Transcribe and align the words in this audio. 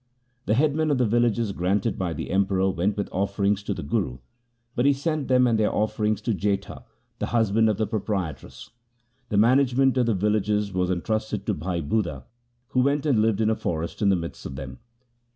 The 0.47 0.55
headmen 0.55 0.89
of 0.89 0.97
the 0.97 1.05
villages 1.05 1.51
granted 1.51 1.99
by 1.99 2.13
the 2.13 2.31
Emperor 2.31 2.71
went 2.71 2.97
with 2.97 3.07
offerings 3.11 3.61
to 3.61 3.73
the 3.75 3.83
Guru, 3.83 4.17
but 4.73 4.87
he 4.87 4.93
sent 4.93 5.27
them 5.27 5.45
and 5.45 5.59
their 5.59 5.71
offerings 5.71 6.21
to 6.23 6.33
Jetha, 6.33 6.83
the 7.19 7.27
husband 7.27 7.69
of 7.69 7.77
the 7.77 7.85
proprietress. 7.85 8.71
The 9.29 9.37
management 9.37 9.95
of 9.97 10.07
the 10.07 10.15
villages 10.15 10.73
was 10.73 10.89
entrusted 10.89 11.45
to 11.45 11.53
Bhai 11.53 11.83
Budha, 11.83 12.23
who 12.69 12.79
went 12.79 13.05
and 13.05 13.21
lived 13.21 13.41
in 13.41 13.51
a 13.51 13.55
forest 13.55 14.01
in 14.01 14.09
the 14.09 14.15
midst 14.15 14.43
of 14.47 14.55
them. 14.55 14.79